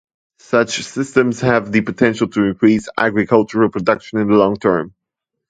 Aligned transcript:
Such 0.39 0.81
systems 0.81 1.41
have 1.41 1.71
the 1.71 1.81
potential 1.81 2.27
to 2.29 2.43
increase 2.45 2.89
agricultural 2.97 3.69
production 3.69 4.17
in 4.17 4.29
the 4.31 4.35
long 4.35 4.55
term. 4.57 4.95